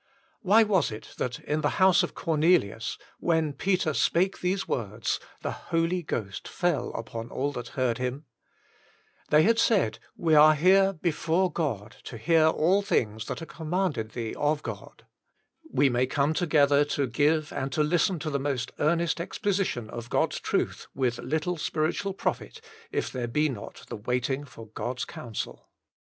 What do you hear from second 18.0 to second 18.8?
to the most